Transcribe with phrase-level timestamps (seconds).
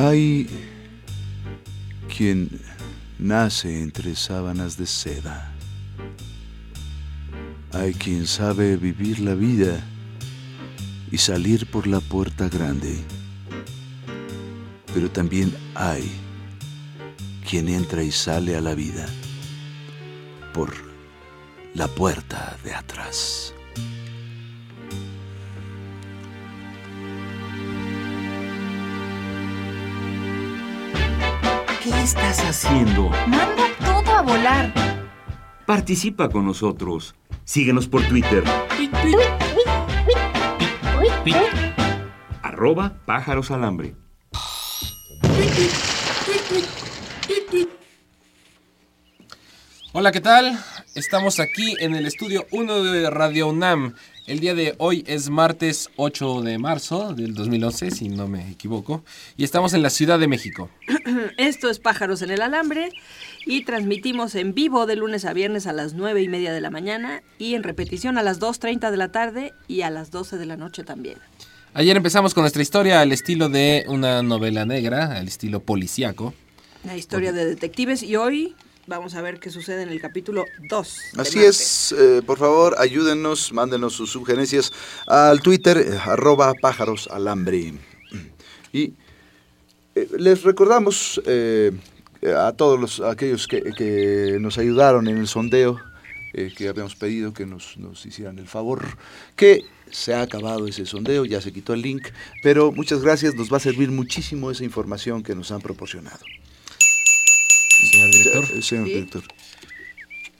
[0.00, 0.46] Hay
[2.16, 2.48] quien
[3.18, 5.52] nace entre sábanas de seda.
[7.72, 9.80] Hay quien sabe vivir la vida
[11.10, 12.96] y salir por la puerta grande.
[14.94, 16.08] Pero también hay
[17.50, 19.04] quien entra y sale a la vida
[20.54, 20.72] por
[21.74, 23.52] la puerta de atrás.
[32.08, 33.10] Estás haciendo?
[33.26, 34.72] Manda todo a volar.
[35.66, 37.14] Participa con nosotros.
[37.44, 38.42] Síguenos por Twitter.
[42.42, 43.94] Arroba pájaros alambre.
[49.92, 50.58] Hola, ¿qué tal?
[50.98, 53.94] Estamos aquí en el estudio 1 de Radio UNAM.
[54.26, 59.04] El día de hoy es martes 8 de marzo del 2011, si no me equivoco,
[59.36, 60.70] y estamos en la Ciudad de México.
[61.38, 62.90] Esto es Pájaros en el Alambre
[63.46, 66.70] y transmitimos en vivo de lunes a viernes a las 9 y media de la
[66.70, 70.46] mañana y en repetición a las 2.30 de la tarde y a las 12 de
[70.46, 71.18] la noche también.
[71.74, 76.34] Ayer empezamos con nuestra historia al estilo de una novela negra, al estilo policíaco.
[76.82, 78.56] La historia de detectives y hoy
[78.88, 80.98] vamos a ver qué sucede en el capítulo 2.
[81.12, 84.72] de Así es, eh, por favor, ayúdenos, mándenos sus sugerencias
[85.06, 87.74] al Twitter, eh, arroba pájaros alambre.
[88.72, 88.94] Y
[89.94, 91.72] eh, les recordamos eh,
[92.34, 95.78] a todos los, aquellos que, que nos ayudaron en el sondeo,
[96.56, 98.98] que habíamos pedido que nos, nos hicieran el favor,
[99.34, 102.06] que se ha acabado ese sondeo, ya se quitó el link,
[102.42, 106.20] pero muchas gracias, nos va a servir muchísimo esa información que nos han proporcionado.
[107.90, 108.44] Señor director.
[108.56, 108.92] Eh, Señor Sí.
[108.94, 109.22] director.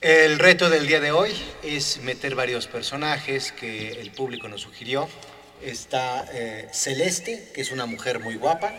[0.01, 1.31] El reto del día de hoy
[1.63, 5.09] es meter varios personajes que el público nos sugirió.
[5.61, 8.73] Está eh, Celeste, que es una mujer muy guapa,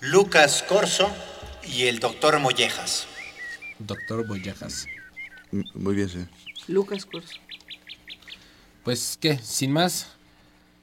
[0.00, 1.10] Lucas Corso
[1.66, 3.06] y el doctor Mollejas.
[3.80, 4.86] Doctor Boyajas.
[5.52, 6.28] M- Muy bien, señor.
[6.68, 7.34] Lucas Corso.
[8.84, 9.38] Pues, ¿qué?
[9.38, 10.06] Sin más,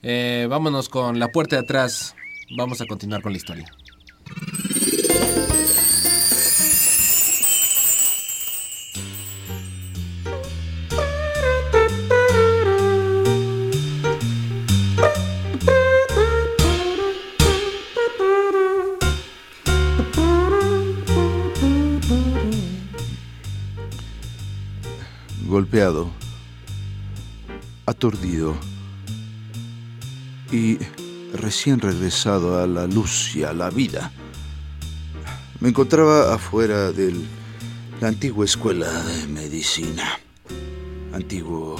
[0.04, 2.14] eh, vámonos con la puerta de atrás.
[2.58, 3.72] Vamos a continuar con la historia.
[28.00, 28.56] Aturdido
[30.54, 30.78] y
[31.34, 34.14] recién regresado a la luz y a la vida.
[35.60, 37.14] Me encontraba afuera de
[38.00, 40.18] la antigua escuela de medicina,
[41.12, 41.76] antiguo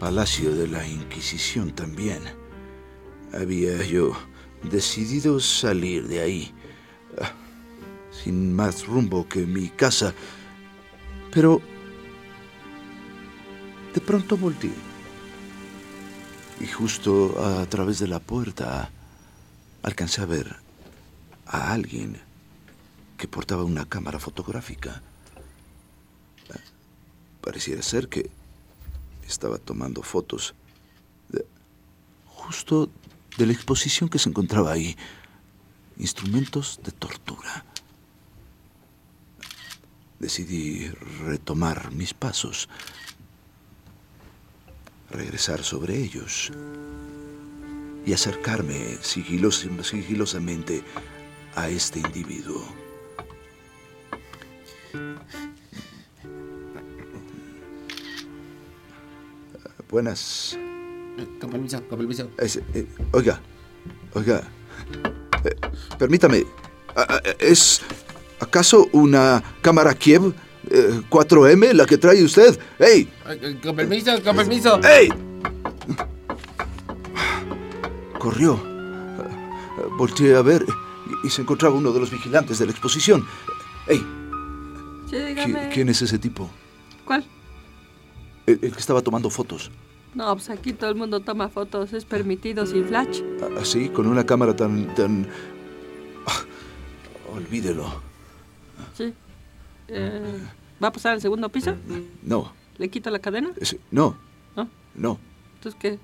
[0.00, 2.18] palacio de la Inquisición también.
[3.32, 4.16] Había yo
[4.68, 6.52] decidido salir de ahí,
[7.22, 7.30] ah,
[8.10, 10.12] sin más rumbo que mi casa,
[11.30, 11.62] pero
[13.94, 14.93] de pronto volteé.
[16.60, 18.90] Y justo a través de la puerta
[19.82, 20.56] alcancé a ver
[21.46, 22.18] a alguien
[23.18, 25.02] que portaba una cámara fotográfica.
[27.40, 28.30] Pareciera ser que
[29.28, 30.54] estaba tomando fotos
[31.28, 31.44] de-
[32.26, 32.88] justo
[33.36, 34.96] de la exposición que se encontraba ahí.
[35.98, 37.64] Instrumentos de tortura.
[40.18, 40.88] Decidí
[41.26, 42.68] retomar mis pasos
[45.10, 46.50] regresar sobre ellos
[48.06, 50.82] y acercarme sigilos- sigilosamente
[51.54, 52.64] a este individuo.
[59.90, 60.58] Buenas.
[61.40, 62.28] Con permiso, con permiso.
[62.38, 63.40] Es- eh, oiga,
[64.14, 64.42] oiga,
[65.44, 65.56] eh,
[65.98, 66.44] permítame.
[67.38, 67.80] ¿Es
[68.40, 70.32] acaso una cámara Kiev
[70.70, 72.58] eh, 4M la que trae usted?
[72.78, 73.08] ¡Ey!
[73.28, 74.80] Eh, Con permiso, con permiso.
[74.84, 75.08] ¡Ey!
[78.18, 78.58] corrió.
[79.18, 80.64] Ah, Volteé a ver
[81.24, 83.26] y, se encontraba uno de los vigilantes de la exposición.
[83.86, 83.98] ¡Ey!
[85.10, 85.68] Sí, ¿qui- dígame.
[85.72, 86.50] ¿Quién es ese tipo?
[87.04, 87.24] ¿Cuál?
[88.46, 89.70] El, el que estaba tomando fotos.
[90.14, 93.20] No, pues aquí todo el mundo toma fotos, es permitido sin flash.
[93.60, 94.94] Así, con una cámara tan...
[94.94, 95.28] tan...
[96.26, 96.40] Ah,
[97.34, 98.00] olvídelo.
[98.96, 99.12] Sí.
[99.88, 100.38] Eh,
[100.82, 101.74] ¿Va a pasar al segundo piso?
[102.22, 103.50] No, ¿Le quito la cadena?
[103.90, 104.16] no,
[104.56, 104.68] ¿No?
[104.94, 105.18] no.
[105.56, 105.98] Entonces, ¿qué?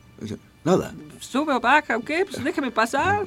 [0.63, 0.95] Nada.
[1.21, 2.25] ¿Sube o baja o qué?
[2.31, 3.25] Pues déjeme pasar.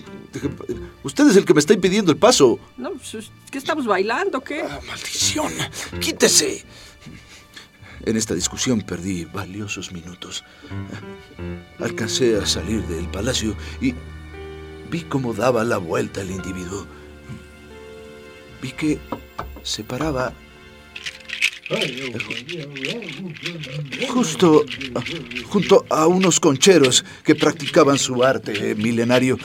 [1.04, 2.60] Usted es el que me está impidiendo el paso.
[2.78, 4.62] No, pues, es que estamos bailando, ¿qué?
[4.62, 5.52] Ah, ¡Maldición!
[6.00, 6.64] ¡Quítese!
[8.06, 10.44] En esta discusión perdí valiosos minutos.
[11.80, 13.94] Alcancé a salir del palacio y
[14.92, 16.86] vi cómo daba la vuelta el individuo.
[18.62, 19.00] Vi que
[19.64, 20.34] se paraba
[24.10, 24.66] justo
[25.46, 29.38] junto a unos concheros que practicaban su arte milenario.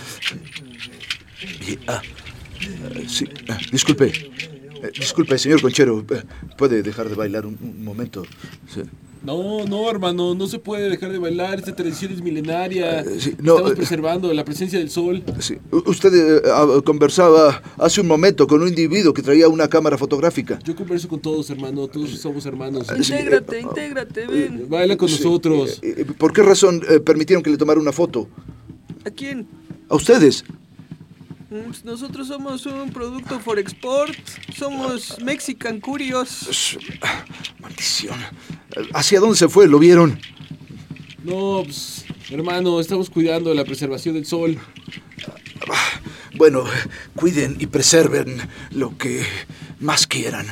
[1.67, 2.03] Y, ah,
[2.61, 4.07] eh, sí, ah, disculpe.
[4.83, 6.05] Eh, disculpe, señor Conchero.
[6.11, 6.23] eh,
[6.57, 8.25] ¿Puede dejar de bailar un, un momento?
[8.73, 8.83] Sí.
[9.23, 11.59] No, no, hermano, no se puede dejar de bailar.
[11.59, 13.01] Esta tradición es milenaria.
[13.01, 15.23] Eh, sí, no, Estamos eh, preservando la presencia del sol.
[15.41, 15.59] Sí.
[15.71, 20.59] Usted eh, ah, conversaba hace un momento con un individuo que traía una cámara fotográfica.
[20.65, 21.89] Yo converso con todos, hermano.
[21.89, 22.87] Todos somos hermanos.
[22.97, 24.67] Intégrate, intégrate, ven.
[24.69, 25.81] Baila con Sí, nosotros.
[26.19, 28.29] ¿Por qué razón eh, permitieron que le tomara una foto?
[29.05, 29.47] ¿A quién?
[29.89, 30.45] ¿A ustedes?
[31.49, 34.15] Pues Nosotros somos un producto for export.
[34.55, 36.77] Somos Mexican Curios.
[37.59, 38.19] Maldición.
[38.93, 39.67] ¿Hacia dónde se fue?
[39.67, 40.21] ¿Lo vieron?
[41.25, 44.59] No, pues, hermano, estamos cuidando de la preservación del sol.
[46.37, 46.65] Bueno,
[47.17, 48.41] cuiden y preserven
[48.71, 49.25] lo que
[49.81, 50.47] más quieran.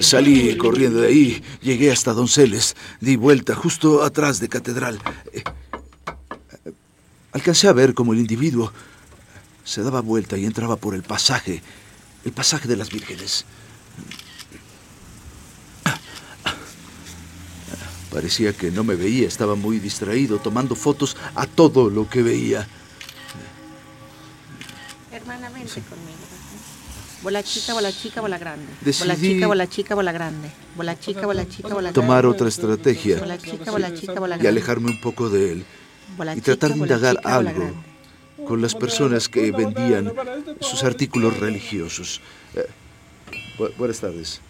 [0.00, 4.98] Salí corriendo de ahí, llegué hasta Donceles, di vuelta justo atrás de Catedral.
[7.32, 8.72] Alcancé a ver cómo el individuo
[9.64, 11.62] se daba vuelta y entraba por el pasaje,
[12.24, 13.44] el pasaje de las vírgenes.
[18.10, 22.68] Parecía que no me veía, estaba muy distraído, tomando fotos a todo lo que veía.
[25.10, 26.18] Hermana, vente conmigo.
[27.22, 28.66] Bola chica, bola chica, bola grande.
[28.98, 30.50] Bola Decidí- chica, bola chica, bola grande.
[30.76, 32.00] Bola chica, bola chica, bola grande.
[32.00, 34.48] Tomar otra estrategia Bola chica, bola chica, bola y grande.
[34.48, 35.66] alejarme un poco de él Bola
[36.36, 37.70] y tratar de indagar algo
[38.46, 40.12] con las personas que vendían
[40.60, 42.20] sus artículos religiosos.
[42.54, 42.66] Eh,
[43.58, 44.40] bu- buenas tardes.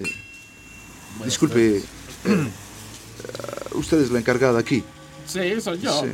[0.00, 0.04] Eh,
[1.24, 1.82] disculpe, eh,
[3.74, 4.82] usted es la encargada aquí.
[5.26, 6.02] Sí, soy yo.
[6.02, 6.08] Sí.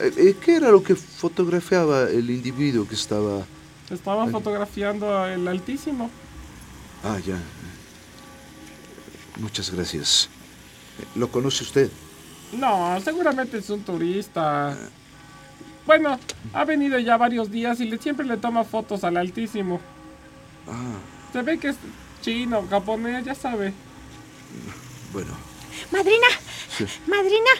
[0.00, 3.44] Eh, ¿Qué era lo que fotografiaba el individuo que estaba...
[3.90, 6.10] Estaba fotografiando el Altísimo.
[7.04, 7.36] Ah, ya.
[9.38, 10.28] Muchas gracias.
[11.14, 11.90] ¿Lo conoce usted?
[12.52, 14.76] No, seguramente es un turista.
[15.86, 16.18] Bueno,
[16.52, 19.80] ha venido ya varios días y le, siempre le toma fotos al Altísimo.
[20.68, 20.94] Ah,
[21.32, 21.76] Se ve que es
[22.20, 23.72] chino, japonés, ya sabe.
[25.12, 25.32] bueno.
[25.90, 26.26] Madrina,
[26.76, 26.84] Sí.
[27.06, 27.50] madrina,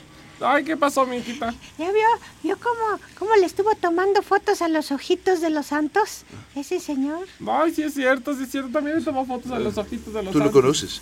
[0.45, 1.55] Ay, ¿qué pasó, mi hijita?
[1.79, 2.07] ¿ya vio,
[2.43, 6.25] vio cómo, cómo le estuvo tomando fotos a los ojitos de los santos?
[6.55, 7.27] Ese señor.
[7.47, 8.71] Ay, sí es cierto, sí es cierto.
[8.71, 10.61] También le toma fotos a los ojitos de los ¿Tú lo santos.
[10.61, 11.01] conoces?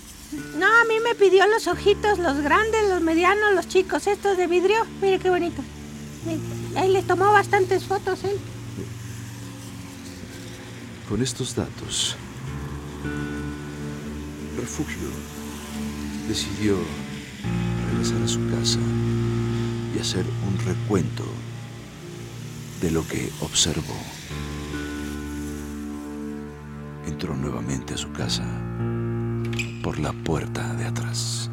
[0.57, 4.47] No, a mí me pidió los ojitos, los grandes, los medianos, los chicos, estos de
[4.47, 4.87] vidrio.
[5.01, 5.63] Mire qué bonito.
[6.77, 8.39] Ahí le tomó bastantes fotos él.
[11.09, 12.17] Con estos datos,
[14.57, 15.09] Refugio
[16.29, 16.77] decidió
[17.91, 18.79] regresar a su casa
[19.95, 21.25] y hacer un recuento
[22.81, 23.97] de lo que observó.
[27.07, 28.45] Entró nuevamente a su casa
[29.83, 31.51] por la puerta de atrás.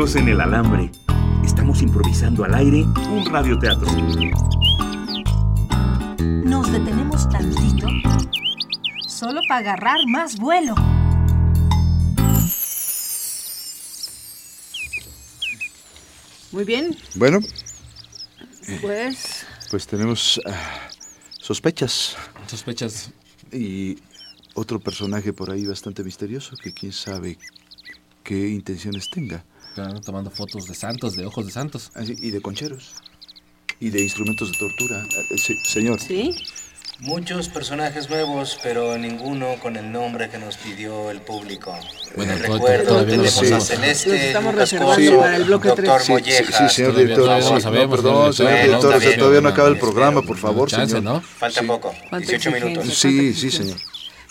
[0.00, 0.90] En el alambre.
[1.44, 3.86] Estamos improvisando al aire un radioteatro.
[6.18, 7.86] Nos detenemos tantito
[9.06, 10.74] solo para agarrar más vuelo.
[16.52, 17.40] Muy bien, Bueno,
[18.80, 20.88] pues pues tenemos ah,
[21.38, 22.16] sospechas
[22.46, 23.12] Sospechas.
[23.52, 23.98] y
[24.54, 27.36] otro personaje por ahí bastante misterioso que quién sabe
[28.24, 29.44] qué intenciones tenga.
[29.74, 31.90] Claro, tomando fotos de santos, de ojos de santos.
[31.94, 32.92] Así, y de concheros.
[33.78, 35.02] Y de instrumentos de tortura.
[35.30, 36.00] Eh, sí, señor.
[36.00, 36.34] ¿Sí?
[36.98, 41.74] Muchos personajes nuevos, pero ninguno con el nombre que nos pidió el público.
[42.14, 43.64] Bueno, Eh, to- recuerdo, tenemos a sabemos.
[43.68, 46.00] Celeste, Lucas reservando Coso, para el bloque doctor.
[46.00, 46.56] Sí, sí, Mollejas.
[46.70, 47.26] sí, señor director.
[47.26, 48.98] no lo sí, sabemos, no, perdón, señor director.
[49.00, 51.02] bien, Todavía no no, acaba el no, programa, por favor, Chance, señor.
[51.14, 51.20] ¿no?
[51.22, 52.84] Falta poco, ¿Cuánta 18 minutos.
[52.94, 53.78] Sí, ¿Cuánta sí, señor.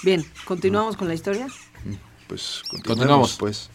[0.04, 1.48] Bien, continuamos con la historia.
[2.28, 3.36] Pues Continuamos.
[3.36, 3.70] continuemos, pues.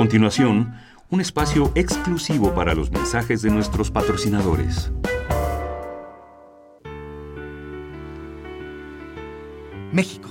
[0.00, 0.74] A continuación,
[1.10, 4.90] un espacio exclusivo para los mensajes de nuestros patrocinadores.
[9.92, 10.30] México,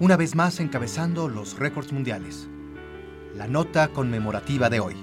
[0.00, 2.50] una vez más encabezando los récords mundiales.
[3.34, 4.96] La nota conmemorativa de hoy.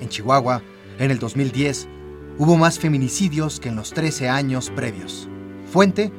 [0.00, 0.62] En Chihuahua,
[0.98, 1.86] en el 2010,
[2.38, 5.28] hubo más feminicidios que en los 13 años previos.
[5.70, 6.10] Fuente,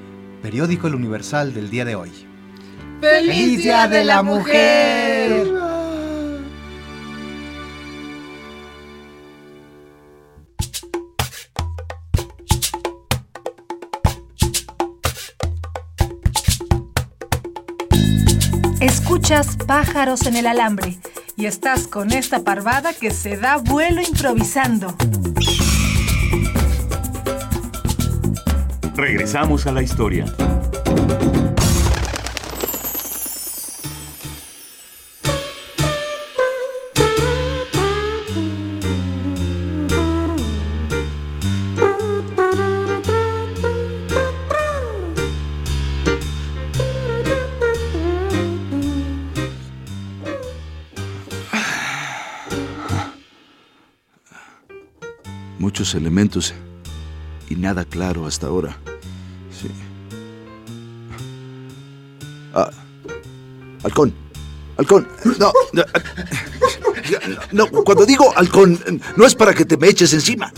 [0.43, 2.11] periódico El Universal del día de hoy.
[3.01, 5.54] ¡Feliz Día de la Mujer!
[19.65, 20.99] Pájaros en el alambre
[21.35, 24.95] y estás con esta parvada que se da vuelo improvisando.
[28.95, 30.25] Regresamos a la historia.
[55.93, 56.53] Elementos
[57.49, 58.77] y nada claro hasta ahora.
[59.51, 59.69] Sí.
[62.53, 62.71] Ah,
[63.83, 64.13] halcón.
[64.77, 65.07] Halcón.
[65.37, 65.51] No,
[67.51, 68.79] no, cuando digo halcón,
[69.15, 70.51] no es para que te me eches encima.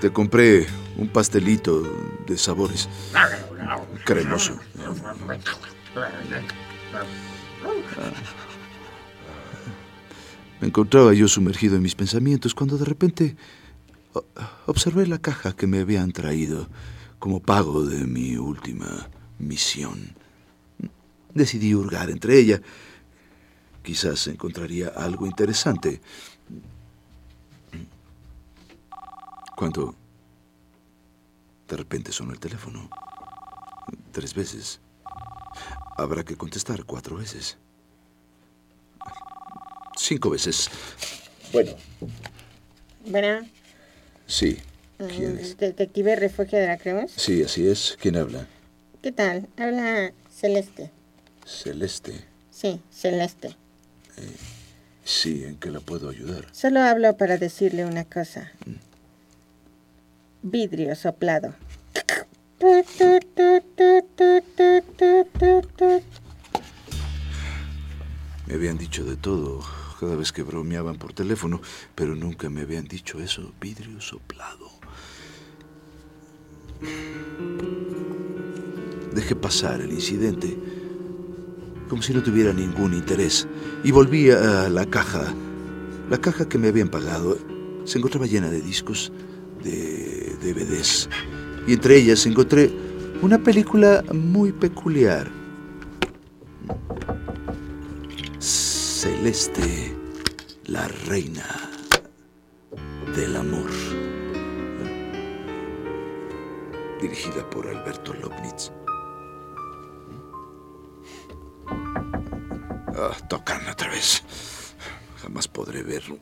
[0.00, 0.66] Te compré
[0.96, 1.82] un pastelito
[2.26, 2.88] de sabores.
[4.04, 4.58] Cremoso.
[10.62, 13.34] Me encontraba yo sumergido en mis pensamientos cuando de repente
[14.66, 16.68] observé la caja que me habían traído
[17.18, 20.14] como pago de mi última misión.
[21.34, 22.62] Decidí hurgar entre ella.
[23.82, 26.00] Quizás encontraría algo interesante.
[29.56, 29.96] Cuando
[31.66, 32.88] de repente sonó el teléfono.
[34.12, 34.80] Tres veces.
[35.96, 37.58] Habrá que contestar cuatro veces.
[40.02, 40.68] Cinco veces.
[41.52, 41.70] Bueno,
[43.06, 43.46] Bueno,
[44.26, 44.58] sí.
[44.98, 45.56] ¿Quién es?
[45.56, 47.12] Detective Refugio de la Cremas.
[47.14, 47.96] Sí, así es.
[48.00, 48.48] ¿Quién habla?
[49.00, 49.48] ¿Qué tal?
[49.56, 50.90] Habla Celeste.
[51.46, 52.24] Celeste.
[52.50, 53.54] Sí, Celeste.
[55.04, 56.46] Sí, ¿en qué la puedo ayudar?
[56.52, 58.50] Solo hablo para decirle una cosa.
[60.42, 61.54] Vidrio soplado.
[68.48, 69.62] Me habían dicho de todo
[70.02, 71.60] cada vez que bromeaban por teléfono,
[71.94, 74.68] pero nunca me habían dicho eso, vidrio soplado.
[79.14, 80.58] Dejé pasar el incidente,
[81.88, 83.46] como si no tuviera ningún interés,
[83.84, 85.32] y volví a la caja.
[86.10, 87.38] La caja que me habían pagado
[87.84, 89.12] se encontraba llena de discos,
[89.62, 91.08] de DVDs,
[91.68, 92.72] y entre ellas encontré
[93.22, 95.30] una película muy peculiar.
[99.02, 99.96] Celeste,
[100.66, 101.44] la reina
[103.16, 103.68] del amor.
[107.00, 108.70] Dirigida por Alberto Lobnitz.
[112.96, 114.22] Ah, tocan otra vez.
[115.20, 116.18] Jamás podré verlo.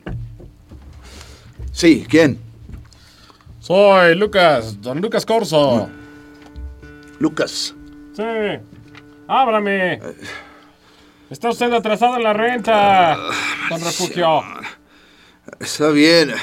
[1.71, 2.39] Sí, ¿quién?
[3.59, 5.87] Soy Lucas, don Lucas Corso.
[7.19, 7.75] Lucas.
[8.15, 8.23] Sí.
[9.27, 9.99] Ábrame.
[11.31, 13.17] Está usted atrasado en la renta,
[13.69, 14.41] don Refugio.
[15.61, 16.33] Está bien.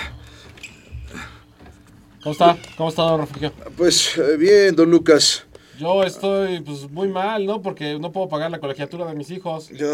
[2.23, 2.57] ¿Cómo está?
[2.79, 3.53] ¿Cómo está, don Refugio?
[3.77, 5.45] Pues eh, bien, don Lucas.
[5.79, 7.63] Yo estoy pues muy mal, ¿no?
[7.63, 9.69] Porque no puedo pagar la colegiatura de mis hijos.
[9.71, 9.87] Ya,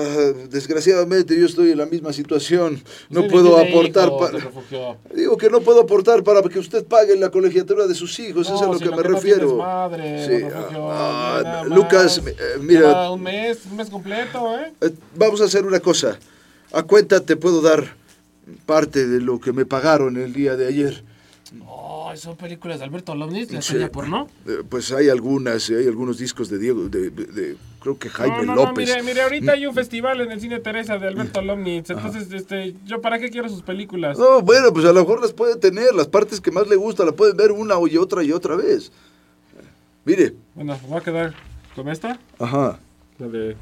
[0.48, 2.82] desgraciadamente yo estoy en la misma situación.
[3.10, 5.14] No Usted puedo aportar hijos, para...
[5.14, 8.56] Digo que no puedo aportar para que usted pague la colegiatura de sus hijos, eso
[8.56, 9.38] es a No, lo si que lo me que no refiero.
[9.40, 14.72] tienes madre, Sí, Refugio, ah, Lucas, eh, mira, un mes, un mes completo, ¿eh?
[14.80, 16.18] eh, vamos a hacer una cosa.
[16.72, 17.94] A cuenta te puedo dar
[18.64, 21.04] parte de lo que me pagaron el día de ayer.
[22.16, 23.76] Son películas de Alberto Lomnitz, la Sí.
[23.92, 24.28] porno.
[24.46, 28.38] Eh, pues hay algunas, hay algunos discos de Diego, de, de- de- creo que Jaime
[28.38, 28.88] no, no, no, López.
[28.88, 32.74] mire, mire, ahorita hay un festival en el Cine Teresa de Alberto Lomnitz, entonces, este,
[32.86, 34.18] ¿yo para qué quiero sus películas?
[34.18, 37.04] No, bueno, pues a lo mejor las puede tener, las partes que más le gusta,
[37.04, 38.90] la pueden ver una y otra y otra vez.
[40.04, 41.34] Mire, Bueno, voy a quedar
[41.74, 42.78] con esta, ajá,
[43.18, 43.56] la de...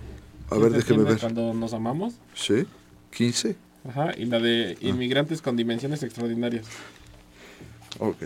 [0.51, 1.19] a ver, ¿Quién te déjeme ver.
[1.19, 2.67] Cuando nos amamos, ¿Sí?
[3.17, 3.55] ¿15?
[3.89, 6.67] ajá, y la de Inmigrantes con Dimensiones Extraordinarias.
[7.99, 8.23] Ok.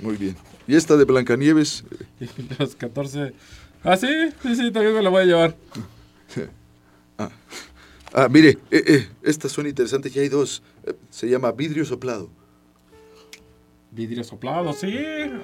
[0.00, 0.36] Muy bien.
[0.66, 1.84] ¿Y esta de Blancanieves?
[2.20, 2.28] Y
[2.58, 3.32] los 14...
[3.84, 4.08] Ah, sí,
[4.42, 5.56] sí, sí, también me la voy a llevar.
[8.14, 10.62] Ah, mire, eh, eh, estas son interesantes, ya hay dos.
[10.84, 12.30] Eh, se llama Vidrio Soplado.
[13.90, 14.96] Vidrio soplado, sí.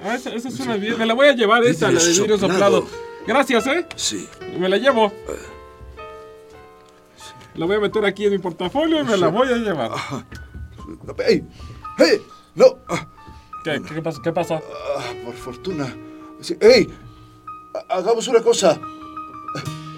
[0.03, 0.97] Ah, esa, esa suena bien.
[0.97, 2.81] Me la voy a llevar esa, la de Vidrio soplado.
[2.81, 2.87] soplado.
[3.27, 3.85] Gracias, ¿eh?
[3.95, 4.27] Sí.
[4.59, 5.11] Me la llevo.
[7.55, 9.91] La voy a meter aquí en mi portafolio y me la voy a llevar.
[11.27, 11.43] ¡Ey!
[11.97, 12.21] ¡Hey!
[12.55, 12.77] ¡No!
[13.71, 14.21] Ah, ¿Qué, qué, pasó?
[14.21, 14.55] ¿Qué pasó?
[14.97, 15.95] ah, por fortuna.
[16.41, 16.87] Sí, ¡Ey!
[17.73, 18.79] Ha- Hagamos una cosa.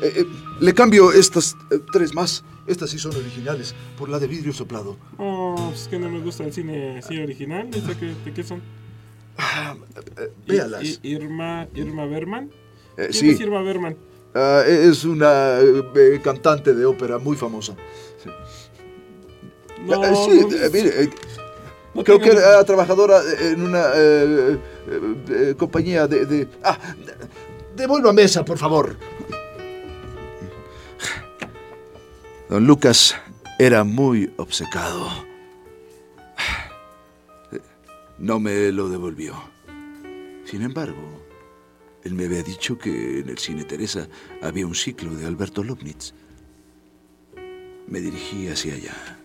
[0.02, 0.26] Eh, eh,
[0.60, 2.44] le cambio estas eh, tres más.
[2.68, 3.74] Estas sí son originales.
[3.98, 4.98] Por la de vidrio soplado.
[5.18, 7.70] Oh, es que no me gusta el cine así original.
[7.74, 8.60] ¿Esa que, ¿De qué son?
[10.18, 10.84] Eh, I- véalas.
[10.84, 12.52] I- Irma, Irma Berman.
[12.96, 13.30] ¿Quién sí.
[13.30, 13.96] es Irma Berman?
[14.36, 15.60] Ah, es una
[16.24, 17.76] cantante de ópera muy famosa.
[18.24, 18.30] Sí,
[19.86, 21.10] No, sí, no, mire,
[21.98, 27.14] no creo que era trabajadora en una eh, eh, eh, compañía de, de- Ah, de-
[27.76, 28.96] devuélvame esa, por favor.
[32.50, 33.16] Don Lucas
[33.60, 35.10] era muy obcecado.
[38.18, 39.36] No me lo devolvió.
[40.46, 41.24] Sin embargo,
[42.04, 44.08] él me había dicho que en el cine Teresa
[44.42, 46.14] había un ciclo de Alberto Lobnitz.
[47.88, 49.17] Me dirigí hacia allá.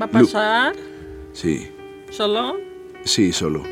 [0.00, 0.74] ¿Va a pasar?
[1.32, 1.68] Sí,
[2.10, 2.56] ¿Solo?
[3.04, 3.62] sí, solo.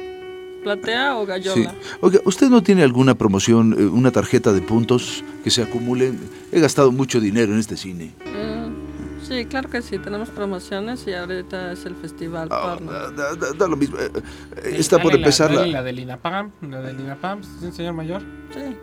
[0.62, 1.26] ¿Platea o Sí.
[1.28, 1.74] gallola?
[2.00, 6.18] Oiga, ¿usted no tiene alguna promoción, eh, una tarjeta de puntos que se acumulen?
[6.52, 8.12] He gastado mucho dinero en este cine.
[8.26, 9.98] Mm, sí, claro que sí.
[9.98, 12.92] Tenemos promociones y ahorita es el festival Ah, porno.
[12.92, 13.98] da, da- da- lo mismo.
[13.98, 14.10] eh,
[14.56, 15.64] eh, Sí, está por empezar la...
[15.66, 16.50] la del INAPAM.
[16.68, 18.22] La del INAPAM, ¿sí, señor mayor?
[18.52, 18.76] Sí.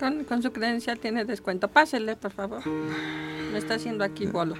[0.00, 1.68] Con, con su credencial tiene descuento.
[1.68, 2.60] Pásele, por favor.
[2.66, 4.56] Me está haciendo aquí bola.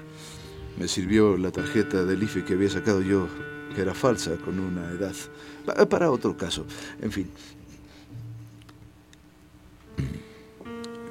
[0.78, 3.28] Me sirvió la tarjeta del IFE que había sacado yo,
[3.74, 5.14] que era falsa, con una edad.
[5.66, 6.66] Pa- Para otro caso.
[7.00, 7.30] En fin.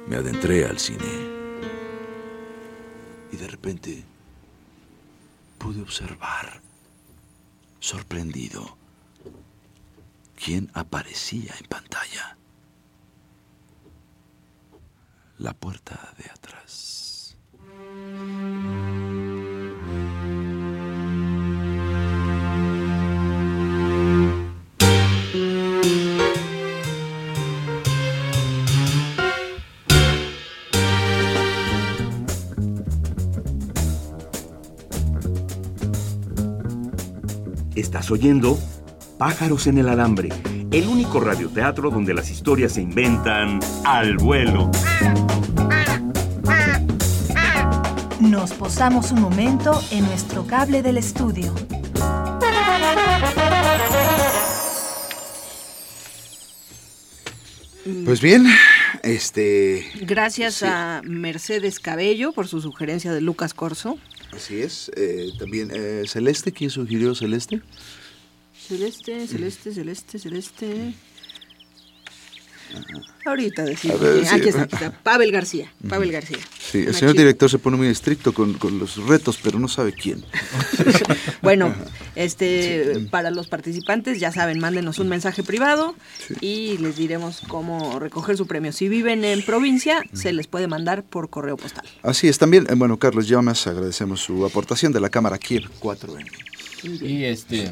[0.08, 1.40] Me adentré al cine.
[3.32, 4.04] Y de repente
[5.58, 6.60] pude observar,
[7.80, 8.76] sorprendido,
[10.44, 12.36] quién aparecía en pantalla.
[15.38, 17.36] La puerta de atrás.
[37.92, 38.58] Estás oyendo
[39.18, 40.30] Pájaros en el Alambre,
[40.70, 44.70] el único radioteatro donde las historias se inventan al vuelo.
[48.18, 51.52] Nos posamos un momento en nuestro cable del estudio.
[58.04, 58.46] Pues bien,
[59.02, 59.84] este...
[60.02, 60.64] Gracias Sí.
[60.68, 63.98] a Mercedes Cabello por su sugerencia de Lucas Corso.
[64.32, 64.90] Así es.
[64.96, 67.60] eh, también eh, Celeste, ¿quién sugirió Celeste?
[68.58, 70.94] Celeste, celeste, celeste, celeste.
[73.24, 74.00] Ahorita decimos.
[74.00, 74.34] Ver, sí.
[74.34, 74.90] Aquí está, aquí está.
[74.90, 75.72] Pavel García.
[75.88, 76.38] Pavel García.
[76.58, 77.22] Sí, el Una señor chica.
[77.22, 80.24] director se pone muy estricto con, con los retos, pero no sabe quién.
[81.42, 81.74] Bueno,
[82.14, 85.96] este, para los participantes, ya saben, mándenos un mensaje privado
[86.40, 88.72] y les diremos cómo recoger su premio.
[88.72, 91.84] Si viven en provincia, se les puede mandar por correo postal.
[92.02, 96.26] Así es, también, eh, bueno, Carlos Llamas, agradecemos su aportación de la cámara Kiev 4M.
[97.02, 97.70] Y este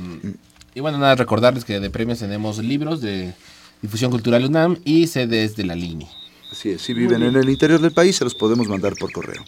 [0.74, 3.34] y bueno, nada, recordarles que de premios tenemos libros de
[3.82, 6.08] difusión cultural UNAM y CDs de la línea.
[6.50, 9.44] Así es, si viven en el interior del país, se los podemos mandar por correo.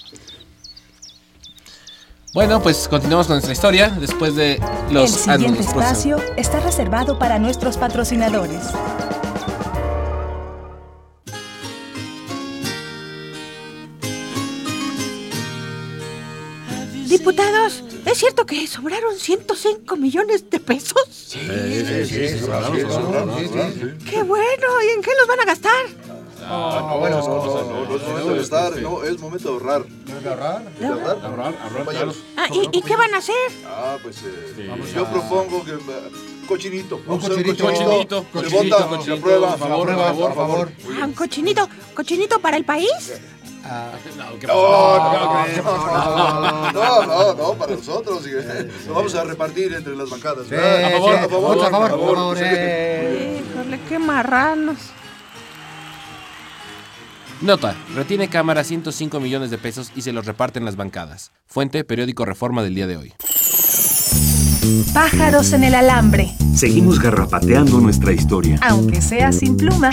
[2.32, 4.58] Bueno, pues continuamos con nuestra historia después de
[4.90, 5.66] los El siguiente anuncios.
[5.66, 8.62] espacio está reservado para nuestros patrocinadores.
[17.08, 21.28] Diputados, ¿es cierto que sobraron 105 millones de pesos?
[21.32, 21.38] ¡Qué
[24.22, 24.66] bueno!
[24.86, 25.84] ¿Y en qué los van a gastar?
[26.40, 29.48] No, no, bueno, no, no, no, no, no, es momento de gastar, no, es momento
[29.48, 29.84] de ahorrar.
[29.86, 30.64] ¿Debe ahorrar?
[30.74, 31.18] ¿De ahorrar?
[31.22, 32.08] Ahorrar, ahorrar.
[32.36, 33.36] Ah, ¿y, y qué van a hacer?
[33.64, 35.78] Ah, pues eh, Vamos yo a- propongo que...
[36.48, 37.00] cochinito.
[37.06, 37.64] Vamos a hacer cochinito.
[37.64, 39.54] Cochinito, cochinito, vota, cochinito, se aprueba.
[39.54, 39.94] a favor, a
[40.34, 40.72] favor.
[41.00, 43.12] Ah, un cochinito, cochinito para el país.
[44.16, 48.24] No, ¿qué No, no, no, no, no, no, para nosotros.
[48.26, 50.46] eh, Lo vamos a repartir entre las bancadas.
[50.50, 52.36] A favor, a favor, a favor, a favor.
[52.38, 54.76] Híjole, qué marranos.
[57.40, 61.32] Nota, retiene cámara 105 millones de pesos y se los reparte en las bancadas.
[61.46, 63.12] Fuente, periódico Reforma del día de hoy.
[64.94, 68.60] Pájaros en el alambre, Seguimos garrapateando nuestra historia.
[68.62, 69.90] aunque sea sin pluma.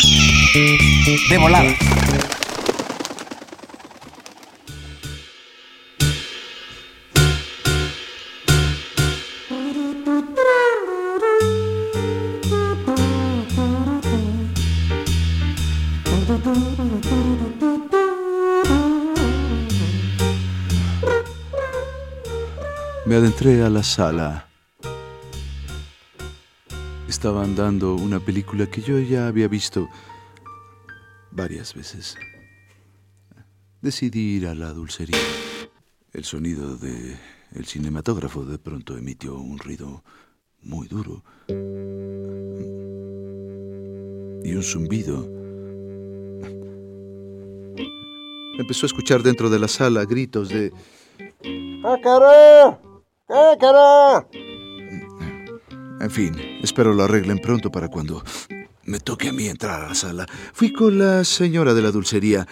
[1.29, 1.71] De volada.
[23.29, 24.47] Me adentré a la sala.
[27.07, 29.87] Estaban dando una película que yo ya había visto
[31.29, 32.15] varias veces.
[33.83, 35.19] Decidí ir a la dulcería.
[36.11, 37.19] El sonido de
[37.53, 40.03] el cinematógrafo de pronto emitió un ruido
[40.63, 41.23] muy duro
[44.43, 45.29] y un zumbido.
[48.57, 50.73] Empezó a escuchar dentro de la sala gritos de
[56.01, 58.23] En fin, espero lo arreglen pronto para cuando
[58.85, 60.25] me toque a mí entrar a la sala.
[60.53, 62.47] Fui con la señora de la dulcería.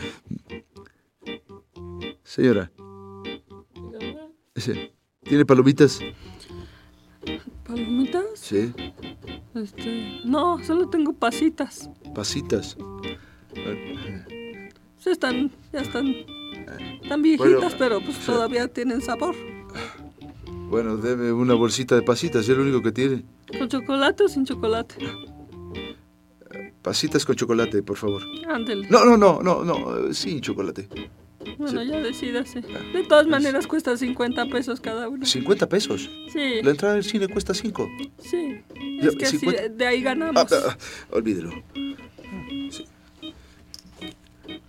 [2.23, 2.71] Señora.
[4.55, 4.91] Sí.
[5.23, 5.99] ¿Tiene palomitas?
[7.65, 8.25] ¿Palomitas?
[8.35, 8.73] Sí.
[9.55, 11.89] Este, no, solo tengo pasitas.
[12.13, 12.77] Pasitas.
[14.99, 16.13] Sí están, ya están,
[17.01, 18.25] están viejitas, Bueno, pero pues sí.
[18.27, 19.35] todavía tienen sabor.
[20.69, 23.23] Bueno, deme una bolsita de pasitas, es lo único que tiene.
[23.57, 24.95] ¿Con chocolate o sin chocolate?
[26.81, 28.21] Pasitas con chocolate, por favor.
[28.49, 28.87] Ándele.
[28.89, 30.87] No, no, no, no, no, sin chocolate.
[31.57, 32.61] Bueno, ya decídase.
[32.61, 35.25] De todas maneras cuesta 50 pesos cada una.
[35.25, 36.09] ¿50 pesos?
[36.33, 37.87] Sí, La entrada al cine cuesta 5.
[38.19, 38.61] sí.
[39.01, 39.69] Ya, Es que así, 50.
[39.69, 40.51] de ahí Ah, ganamos.
[40.51, 40.77] ah,
[41.11, 41.51] olvídelo.
[42.71, 42.85] Sí.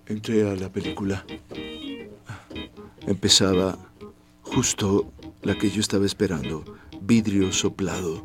[0.06, 1.24] Entré a la película.
[3.06, 3.76] Empezaba
[4.42, 6.64] justo la que yo estaba esperando.
[7.00, 8.24] Vidrio soplado.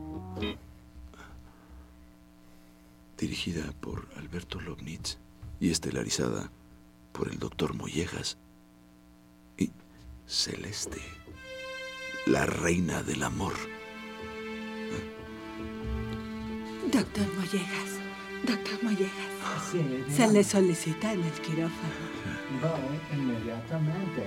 [3.18, 5.18] Dirigida por Alberto Lobnitz
[5.60, 6.52] y estelarizada
[7.12, 8.38] por el doctor Mollejas.
[9.58, 9.72] Y
[10.28, 11.02] Celeste,
[12.26, 13.54] la reina del amor.
[16.92, 18.00] Doctor Mollejas,
[18.46, 19.34] doctor Mollejas.
[20.10, 21.94] Se le solicita en el quirófano.
[22.62, 24.24] Voy inmediatamente.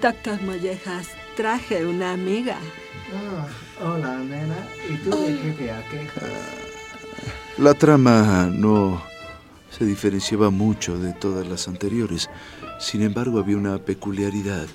[0.00, 1.08] Doctor Mollejas,
[1.40, 2.58] traje una amiga.
[3.14, 3.46] Ah,
[3.82, 4.56] hola, nena.
[4.90, 6.24] ¿Y tú de qué te aquejas?
[7.56, 9.02] La trama no
[9.70, 12.28] se diferenciaba mucho de todas las anteriores.
[12.78, 14.66] Sin embargo, había una peculiaridad.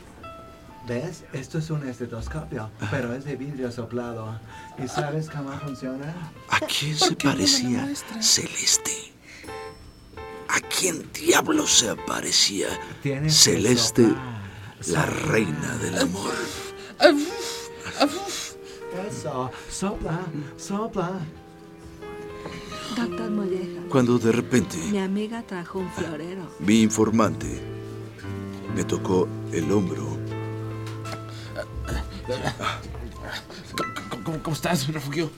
[0.88, 1.26] ¿Ves?
[1.34, 4.40] Esto es un estetoscopio, pero es de vidrio soplado.
[4.84, 6.16] ¿Y sabes cómo funciona?
[6.50, 7.88] ¿A quién se parecía
[8.22, 9.14] Celeste?
[10.48, 12.68] ¿A quién diablos se parecía
[13.04, 14.16] Tienes que Celeste.
[14.88, 16.34] La reina del amor?
[19.10, 20.20] Eso, sopla,
[20.58, 21.12] sopla.
[22.96, 26.50] Doctor Mollejas, Cuando de repente mi amiga trajo un florero.
[26.60, 27.60] mi informante
[28.76, 30.18] me tocó el hombro.
[34.10, 35.30] ¿Cómo, cómo- cómo estás, refugio?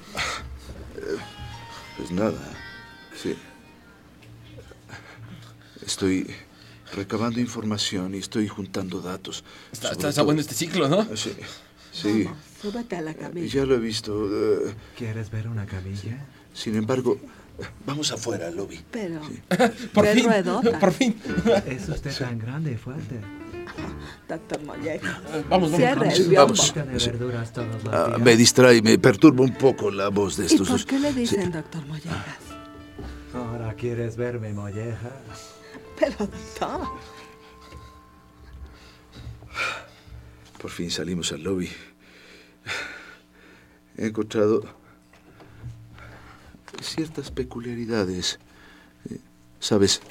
[1.97, 2.37] Pues nada,
[3.15, 3.35] sí.
[5.85, 6.29] Estoy
[6.93, 9.43] recabando información y estoy juntando datos.
[9.71, 11.03] Está, está, está bueno este ciclo, ¿no?
[11.15, 11.33] Sí,
[11.91, 12.27] sí.
[12.61, 13.47] Súbete a la camilla.
[13.47, 14.27] Ya lo he visto.
[14.31, 16.17] eh, ¿Quieres ver una camilla?
[16.53, 17.19] sin embargo,
[17.85, 18.79] vamos afuera al lobby.
[18.91, 19.21] Pero,
[19.93, 20.29] Por qué fin,
[20.79, 21.15] por fin.
[21.67, 23.19] Es usted tan grande y fuerte.
[24.27, 25.19] Doctor Mollejas.
[25.49, 26.13] Vamos, vamos.
[26.15, 26.73] Sí, vamos.
[26.73, 27.09] Tiene Sí.
[27.11, 30.67] verduras todos los Ah, me distrae, me perturba un poco la voz de ¿Y estos
[30.67, 30.85] por dos.
[30.85, 31.19] qué le Sí.
[31.19, 32.25] dicen doctor Mollejas?
[33.35, 35.11] Ahora quieres verme, molleja.
[35.99, 36.29] Pero.
[40.61, 41.69] Por fin salimos al lobby.
[43.97, 44.63] He encontrado
[46.81, 48.39] ciertas peculiaridades.
[49.59, 50.01] ¿Sabes?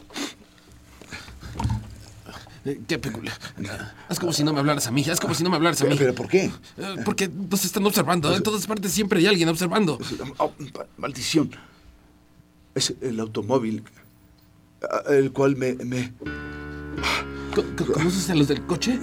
[2.88, 3.38] Qué peculiar.
[4.08, 5.84] Es como si no me hablaras a mí, es como si no me hablaras a
[5.84, 5.94] mí.
[5.96, 6.50] ¿Pero por qué?
[6.78, 9.98] Eh, Porque nos están observando, en todas partes siempre hay alguien observando.
[10.38, 11.50] Oh, ma- maldición.
[12.74, 13.84] Es el automóvil.
[15.08, 15.74] El cual me...
[15.74, 16.12] me
[17.54, 18.98] Co- co- ¿Conoces a los del coche?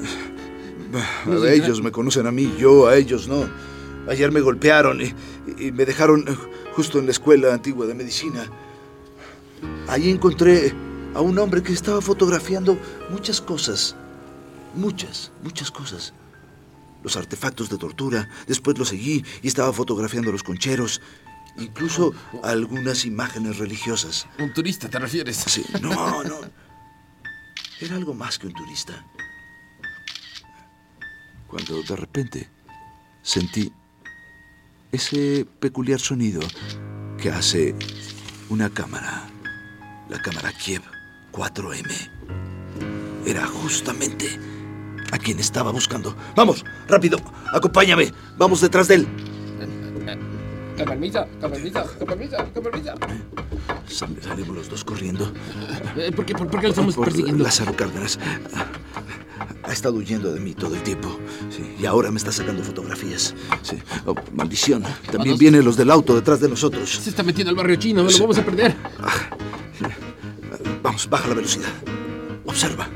[0.93, 3.49] a ellos me conocen a mí, yo a ellos no.
[4.07, 5.13] Ayer me golpearon y,
[5.57, 6.35] y me dejaron eh,
[6.75, 8.45] justo en la escuela antigua de medicina.
[9.87, 10.73] Ahí encontré
[11.15, 12.77] a un hombre que estaba fotografiando
[13.09, 13.95] muchas cosas.
[14.75, 16.13] Muchas, muchas cosas.
[17.03, 18.29] Los artefactos de tortura.
[18.47, 21.01] Después lo seguí y estaba fotografiando los concheros.
[21.57, 22.13] Incluso
[22.43, 24.27] algunas imágenes religiosas.
[24.39, 25.37] Un turista, ¿te refieres?
[25.37, 26.39] Sí, no, no.
[27.79, 29.05] Era algo más que un turista.
[31.47, 32.49] Cuando de repente
[33.21, 33.71] sentí
[34.91, 36.41] ese peculiar sonido
[37.17, 37.75] que hace
[38.49, 39.27] una cámara,
[40.09, 40.81] la cámara Kiev
[41.31, 42.11] 4M.
[43.25, 44.39] Era justamente
[45.11, 46.15] a quien estaba buscando.
[46.35, 47.17] Vamos, rápido,
[47.51, 48.11] acompáñame.
[48.37, 49.32] Vamos detrás de él.
[50.77, 52.93] Con permiso, con permiso, con permiso, con permiso.
[53.87, 55.31] Sal- Salimos los dos corriendo.
[55.97, 57.43] Eh, ¿Por qué, por, por qué lo estamos Por persiguiendo?
[57.43, 58.19] Lázaro Cárdenas
[59.63, 61.19] ha estado huyendo de mí todo el tiempo.
[61.49, 63.35] Sí, y ahora me está sacando fotografías.
[63.61, 63.77] Sí.
[64.05, 64.83] Oh, maldición.
[65.11, 66.89] También vienen los del auto detrás de nosotros.
[66.89, 68.75] Se está metiendo al barrio chino, lo vamos a perder.
[70.81, 71.69] Vamos, baja la velocidad.
[72.45, 72.87] Observa.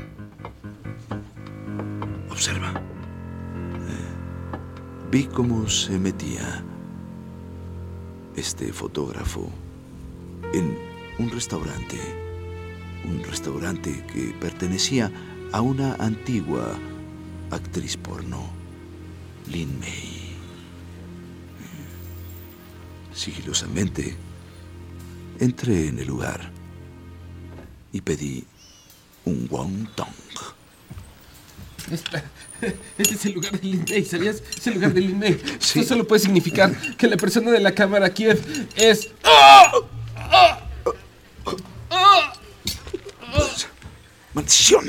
[2.30, 2.70] Observa.
[2.70, 6.64] Eh, vi cómo se metía
[8.38, 9.50] este fotógrafo
[10.52, 10.78] en
[11.18, 11.98] un restaurante.
[13.04, 15.10] Un restaurante que pertenecía
[15.52, 16.78] a una antigua
[17.50, 18.48] actriz porno,
[19.50, 20.36] Lin May.
[23.12, 24.16] Sigilosamente,
[25.40, 26.52] entré en el lugar
[27.92, 28.44] y pedí
[29.24, 30.08] un wonton.
[31.90, 32.22] Este
[32.98, 34.42] es el lugar del Lindey, ¿sabías?
[34.56, 35.40] Es el lugar del Lindey.
[35.60, 38.40] Esto solo puede significar que la persona de la cámara Kiev
[38.76, 39.10] es...
[44.34, 44.88] ¡Maldición!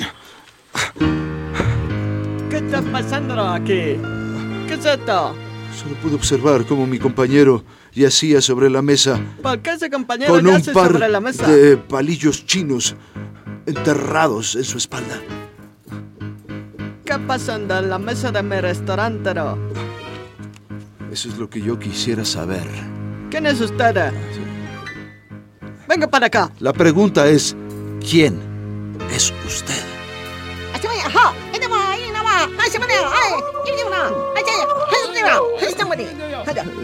[2.49, 3.97] ¿Qué está pasando aquí?
[4.67, 5.35] ¿Qué es esto?
[5.81, 10.45] Solo pude observar cómo mi compañero yacía sobre la mesa ¿Por qué ese compañero con
[10.45, 11.47] un yace par sobre la mesa?
[11.47, 12.95] de palillos chinos
[13.65, 15.19] enterrados en su espalda.
[17.09, 19.33] ¿Qué pasa en la mesa de mi restaurante?
[19.33, 19.57] no?
[21.11, 22.67] Eso es lo que yo quisiera saber.
[23.31, 24.13] ¿Quién es usted?
[25.87, 26.51] Venga para acá.
[26.59, 27.55] La pregunta es,
[28.07, 28.39] ¿quién
[29.11, 29.83] es usted?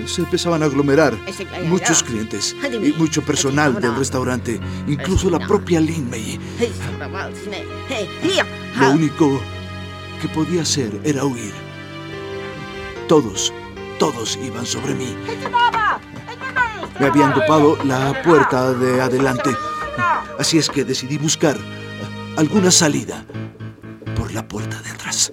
[0.07, 1.13] Se empezaban a aglomerar
[1.65, 6.39] muchos clientes y mucho personal del restaurante, incluso la propia Lin Mei.
[8.79, 9.39] Lo único
[10.21, 11.53] que podía hacer era huir.
[13.07, 13.53] Todos,
[13.99, 15.15] todos iban sobre mí.
[16.99, 19.51] Me habían topado la puerta de adelante.
[20.39, 21.57] Así es que decidí buscar
[22.37, 23.25] alguna salida
[24.15, 25.31] por la puerta de atrás.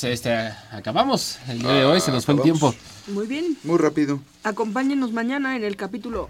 [0.00, 0.30] Pues, este,
[0.72, 1.38] acabamos.
[1.48, 2.74] El día de hoy se nos fue el tiempo.
[3.06, 3.56] Muy bien.
[3.64, 4.20] Muy rápido.
[4.44, 6.28] Acompáñenos mañana en el capítulo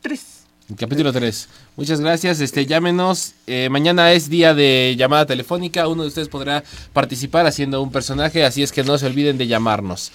[0.00, 0.22] 3.
[0.70, 1.48] El capítulo 3.
[1.76, 2.40] Muchas gracias.
[2.40, 3.34] Este, llámenos.
[3.46, 5.86] Eh, mañana es día de llamada telefónica.
[5.86, 8.42] Uno de ustedes podrá participar haciendo un personaje.
[8.42, 10.10] Así es que no se olviden de llamarnos.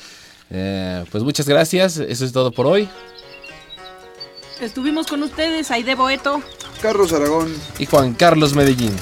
[0.49, 1.97] Eh, pues muchas gracias.
[1.97, 2.89] Eso es todo por hoy.
[4.61, 6.41] Estuvimos con ustedes, Aide Boeto,
[6.81, 7.53] Carlos Aragón.
[7.77, 8.95] Y Juan Carlos Medellín.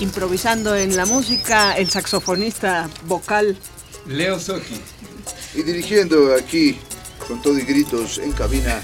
[0.00, 3.56] Improvisando en la música, el saxofonista vocal.
[4.06, 4.80] Leo Soji.
[5.54, 6.78] Y dirigiendo aquí,
[7.26, 8.80] con todo y gritos, en cabina.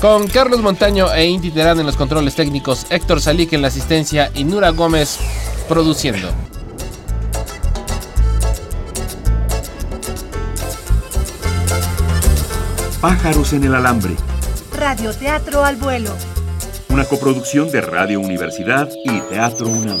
[0.00, 4.30] Con Carlos Montaño e Inti Terán en los controles técnicos, Héctor Salik en la asistencia
[4.34, 5.18] y Nura Gómez
[5.68, 6.30] produciendo.
[13.00, 14.16] Pájaros en el alambre,
[14.72, 16.10] Radioteatro al vuelo.
[16.96, 20.00] Una coproducción de Radio Universidad y Teatro UNAM.